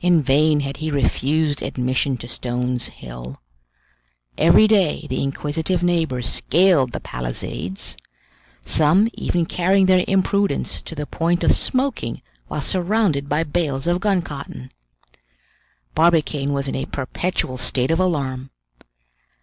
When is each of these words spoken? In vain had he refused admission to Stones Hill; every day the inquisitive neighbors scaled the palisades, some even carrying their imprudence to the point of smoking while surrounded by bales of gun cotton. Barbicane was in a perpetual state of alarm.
In 0.00 0.22
vain 0.22 0.60
had 0.60 0.78
he 0.78 0.90
refused 0.90 1.60
admission 1.62 2.16
to 2.16 2.26
Stones 2.26 2.86
Hill; 2.86 3.38
every 4.38 4.66
day 4.66 5.06
the 5.10 5.22
inquisitive 5.22 5.82
neighbors 5.82 6.26
scaled 6.26 6.92
the 6.92 7.00
palisades, 7.00 7.94
some 8.64 9.08
even 9.12 9.44
carrying 9.44 9.84
their 9.84 10.06
imprudence 10.08 10.80
to 10.80 10.94
the 10.94 11.04
point 11.04 11.44
of 11.44 11.52
smoking 11.52 12.22
while 12.46 12.62
surrounded 12.62 13.28
by 13.28 13.44
bales 13.44 13.86
of 13.86 14.00
gun 14.00 14.22
cotton. 14.22 14.72
Barbicane 15.94 16.54
was 16.54 16.66
in 16.66 16.74
a 16.74 16.86
perpetual 16.86 17.58
state 17.58 17.90
of 17.90 18.00
alarm. 18.00 18.48